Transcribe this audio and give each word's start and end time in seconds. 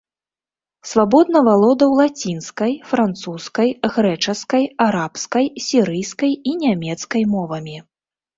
Свабодна 0.91 1.41
валодаў 1.47 1.91
лацінскай, 1.99 2.73
французскай, 2.93 3.69
грэчаскай, 3.99 4.65
арабскай, 4.87 5.45
сірыйскай 5.67 6.33
і 6.39 6.51
нямецкай 6.65 7.23
мовамі. 7.37 7.77